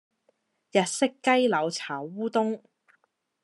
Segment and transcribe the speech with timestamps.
[0.71, 2.63] 日式雞柳炒烏冬